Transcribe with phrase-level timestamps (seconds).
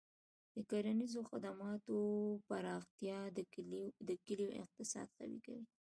[0.55, 1.97] د کرنیزو خدماتو
[2.47, 3.19] پراختیا
[4.07, 5.63] د کلیو اقتصاد قوي کوي.